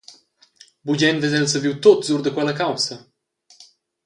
Bugen 0.89 1.21
vess 1.25 1.35
el 1.41 1.45
saviu 1.51 1.73
tut 1.83 1.99
sur 2.07 2.19
da 2.23 2.31
quella 2.35 2.57
caussa. 2.61 2.95